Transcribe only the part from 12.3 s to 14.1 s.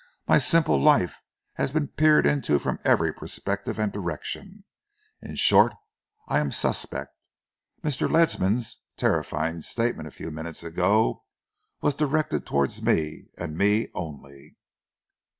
towards me and me